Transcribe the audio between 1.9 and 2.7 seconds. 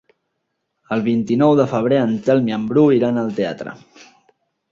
en Telm i en